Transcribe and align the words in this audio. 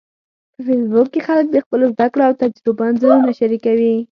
په 0.53 0.59
فېسبوک 0.67 1.07
کې 1.13 1.21
خلک 1.27 1.45
د 1.51 1.57
خپلو 1.65 1.85
زده 1.93 2.07
کړو 2.11 2.23
او 2.27 2.37
تجربو 2.41 2.85
انځورونه 2.87 3.31
شریکوي 3.39 3.95